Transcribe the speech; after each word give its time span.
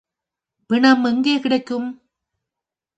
பிணம் 0.69 1.03
எங்கே 1.03 1.35
கிடைக்கும்? 1.39 1.89